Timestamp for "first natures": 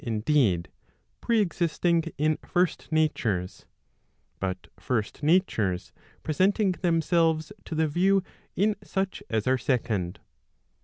2.37-3.67, 4.79-5.91